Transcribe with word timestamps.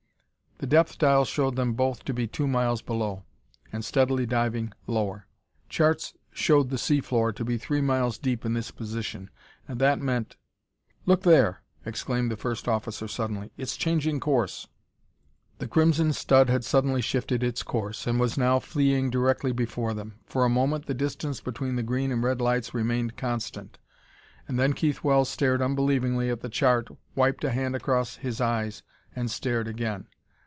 The 0.61 0.67
depth 0.67 0.99
dial 0.99 1.25
showed 1.25 1.55
them 1.55 1.73
both 1.73 2.03
to 2.03 2.13
be 2.13 2.27
two 2.27 2.45
miles 2.47 2.83
below, 2.83 3.23
and 3.73 3.83
steadily 3.83 4.27
diving 4.27 4.71
lower. 4.85 5.25
Charts 5.69 6.13
showed 6.31 6.69
the 6.69 6.77
sea 6.77 7.01
floor 7.01 7.31
to 7.33 7.43
be 7.43 7.57
three 7.57 7.81
miles 7.81 8.19
deep 8.19 8.45
in 8.45 8.53
this 8.53 8.69
position, 8.69 9.31
and 9.67 9.81
that 9.81 9.99
meant 9.99 10.37
"Look 11.07 11.23
there!" 11.23 11.63
exclaimed 11.83 12.29
the 12.29 12.37
first 12.37 12.67
officer 12.67 13.07
suddenly. 13.07 13.51
"It's 13.57 13.75
changing 13.75 14.19
course!" 14.19 14.67
The 15.57 15.67
crimson 15.67 16.13
stud 16.13 16.47
had 16.47 16.63
suddenly 16.63 17.01
shifted 17.01 17.41
its 17.41 17.63
course, 17.63 18.05
and 18.05 18.19
now 18.37 18.55
was 18.57 18.63
fleeing 18.63 19.09
directly 19.09 19.51
before 19.53 19.95
them. 19.95 20.19
For 20.27 20.45
a 20.45 20.49
moment 20.49 20.85
the 20.85 20.93
distance 20.93 21.41
between 21.41 21.75
the 21.75 21.81
green 21.81 22.11
and 22.11 22.21
red 22.21 22.39
lights 22.39 22.71
remained 22.71 23.17
constant 23.17 23.79
and 24.47 24.59
then 24.59 24.73
Keith 24.73 25.03
Wells 25.03 25.27
stared 25.27 25.59
unbelievingly 25.63 26.29
at 26.29 26.41
the 26.41 26.49
chart, 26.49 26.87
wiped 27.15 27.43
a 27.43 27.49
hand 27.49 27.75
across 27.75 28.17
his 28.17 28.39
eyes 28.39 28.83
and 29.15 29.31
stared 29.31 29.67
again. 29.67 30.05